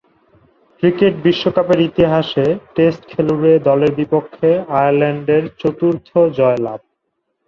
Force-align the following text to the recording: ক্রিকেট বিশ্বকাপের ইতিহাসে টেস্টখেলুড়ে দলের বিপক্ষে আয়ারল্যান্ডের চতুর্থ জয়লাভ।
ক্রিকেট 0.83 1.13
বিশ্বকাপের 1.23 1.79
ইতিহাসে 1.81 2.45
টেস্টখেলুড়ে 2.75 3.53
দলের 3.59 3.91
বিপক্ষে 3.95 4.49
আয়ারল্যান্ডের 4.77 5.43
চতুর্থ 5.59 6.09
জয়লাভ। 6.37 6.79